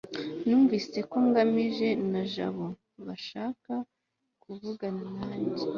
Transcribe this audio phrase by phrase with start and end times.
[0.47, 2.65] numvise ko ngamije na jabo
[3.05, 3.73] bashaka
[4.43, 5.63] kuvugana nanjye